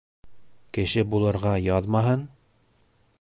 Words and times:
—Кеше 0.77 1.03
булырға 1.11 1.53
яҙмаһын? 1.67 2.25